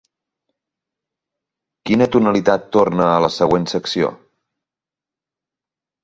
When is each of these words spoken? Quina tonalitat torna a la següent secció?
Quina 1.89 2.07
tonalitat 2.15 2.65
torna 2.75 3.05
a 3.09 3.19
la 3.25 3.29
següent 3.35 3.67
secció? 3.73 4.09